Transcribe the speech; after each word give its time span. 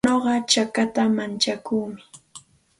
Nuqa 0.07 0.35
chakata 0.51 1.03
mantsakuumi. 1.15 2.01